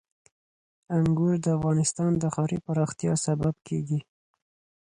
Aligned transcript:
انګور 0.95 1.33
د 1.45 1.47
افغانستان 1.57 2.11
د 2.17 2.23
ښاري 2.33 2.57
پراختیا 2.65 3.13
سبب 3.25 3.55
کېږي. 3.67 3.99